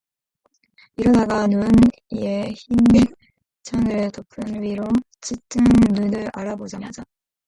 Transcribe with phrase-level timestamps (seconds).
[0.97, 1.69] 이러다가 누운
[2.09, 2.75] 이의 흰
[3.61, 4.85] 창을 덮은 위로
[5.21, 7.03] 치뜬 눈을 알아보자마자